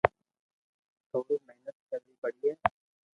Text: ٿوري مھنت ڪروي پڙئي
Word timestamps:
ٿوري 1.09 1.35
مھنت 1.45 1.75
ڪروي 1.89 2.13
پڙئي 2.21 2.51